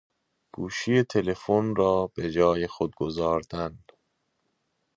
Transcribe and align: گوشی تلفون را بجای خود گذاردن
گوشی 0.55 1.03
تلفون 1.03 1.75
را 1.75 2.11
بجای 2.17 2.67
خود 2.67 2.95
گذاردن 2.95 3.79